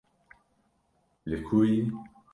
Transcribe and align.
li 1.29 1.37
ku 1.45 1.57
yî 1.69 1.79